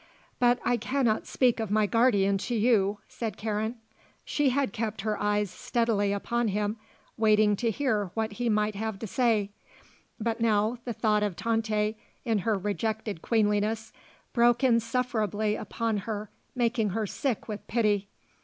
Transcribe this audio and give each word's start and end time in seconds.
"But 0.39 0.59
I 0.65 0.77
cannot 0.77 1.27
speak 1.27 1.59
of 1.59 1.69
my 1.69 1.85
guardian 1.85 2.39
to 2.39 2.55
you," 2.55 2.97
said 3.07 3.37
Karen. 3.37 3.75
She 4.25 4.49
had 4.49 4.73
kept 4.73 5.01
her 5.01 5.21
eyes 5.21 5.51
steadily 5.51 6.11
upon 6.11 6.47
him 6.47 6.77
waiting 7.17 7.55
to 7.57 7.69
hear 7.69 8.09
what 8.15 8.31
he 8.31 8.49
might 8.49 8.73
have 8.73 8.97
to 8.97 9.05
say, 9.05 9.51
but 10.19 10.41
now 10.41 10.79
the 10.85 10.93
thought 10.93 11.21
of 11.21 11.35
Tante 11.35 11.97
in 12.25 12.39
her 12.39 12.57
rejected 12.57 13.21
queenliness 13.21 13.93
broke 14.33 14.63
insufferably 14.63 15.55
upon 15.55 15.97
her 15.97 16.31
making 16.55 16.89
her 16.97 17.05
sick 17.05 17.47
with 17.47 17.67
pity. 17.67 18.07